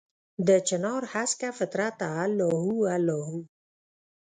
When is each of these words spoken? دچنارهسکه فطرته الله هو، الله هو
دچنارهسکه 0.49 1.49
فطرته 1.57 2.07
الله 2.23 2.53
هو، 2.65 2.79
الله 2.95 3.19
هو 3.29 3.39